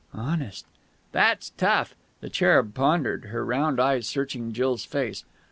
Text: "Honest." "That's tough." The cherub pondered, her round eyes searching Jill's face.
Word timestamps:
"Honest." 0.15 0.65
"That's 1.11 1.51
tough." 1.51 1.93
The 2.21 2.29
cherub 2.31 2.73
pondered, 2.73 3.25
her 3.25 3.45
round 3.45 3.79
eyes 3.79 4.07
searching 4.07 4.51
Jill's 4.51 4.83
face. 4.83 5.25